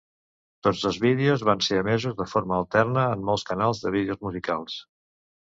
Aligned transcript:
Tots 0.67 0.79
dos 0.85 0.95
vídeos 1.03 1.43
van 1.49 1.61
ser 1.67 1.77
emesos 1.81 2.17
de 2.21 2.27
forma 2.33 2.57
alterna 2.63 3.05
en 3.19 3.23
molts 3.31 3.47
canals 3.51 3.85
de 3.85 3.95
vídeos 4.01 4.25
musicals. 4.29 4.83